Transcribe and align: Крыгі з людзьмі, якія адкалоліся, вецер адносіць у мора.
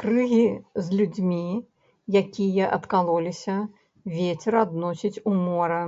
Крыгі 0.00 0.40
з 0.86 0.98
людзьмі, 1.00 1.44
якія 2.22 2.66
адкалоліся, 2.76 3.56
вецер 4.16 4.52
адносіць 4.64 5.22
у 5.30 5.36
мора. 5.44 5.80